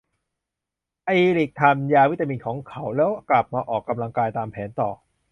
[1.07, 4.89] อีริคทานยาวิตามินของเขา แล้วกลับมาออกกำลังกายตามแผนต่อ